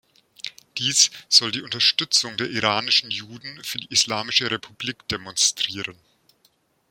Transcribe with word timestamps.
Dies 0.79 1.11
soll 1.29 1.51
die 1.51 1.61
Unterstützung 1.61 2.35
der 2.35 2.49
iranischen 2.49 3.11
Juden 3.11 3.63
für 3.63 3.77
die 3.77 3.91
Islamische 3.93 4.49
Republik 4.49 5.07
demonstrieren. 5.09 5.95